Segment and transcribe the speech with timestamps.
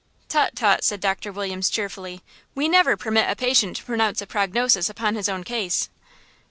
[0.29, 2.23] "Tut–tut," said Doctor Williams, cheerfully.
[2.55, 5.89] "We never permit a patient to pronounce a prognosis upon his own case!"